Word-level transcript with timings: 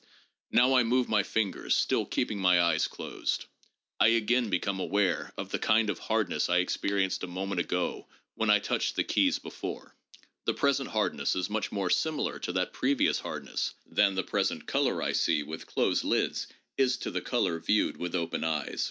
Now 0.51 0.73
I 0.73 0.81
move 0.81 1.07
my 1.07 1.21
fingers, 1.21 1.75
still 1.75 2.07
keeping 2.07 2.39
my 2.39 2.59
eyes 2.59 2.87
closed; 2.87 3.45
I 3.99 4.07
again 4.07 4.49
become 4.49 4.79
aware 4.79 5.31
of 5.37 5.49
the 5.51 5.59
kind 5.59 5.91
of 5.91 5.99
hardness 5.99 6.49
I 6.49 6.57
experienced 6.57 7.23
a 7.23 7.27
moment 7.27 7.61
ago 7.61 8.07
when 8.33 8.49
I 8.49 8.57
touched 8.57 8.95
the 8.95 9.03
keys 9.03 9.37
before. 9.37 9.93
The 10.45 10.55
present 10.55 10.89
hardness 10.89 11.35
is 11.35 11.51
much 11.51 11.71
more 11.71 11.91
similar 11.91 12.39
to 12.39 12.51
that 12.53 12.73
previous 12.73 13.19
hardness 13.19 13.75
than 13.85 14.15
the 14.15 14.23
present 14.23 14.65
color 14.65 15.03
I 15.03 15.11
see 15.11 15.43
with 15.43 15.67
closed 15.67 16.03
lids 16.03 16.47
is 16.79 16.97
to 16.97 17.11
the 17.11 17.21
color 17.21 17.59
viewed 17.59 17.97
with 17.97 18.15
open 18.15 18.43
eyes. 18.43 18.79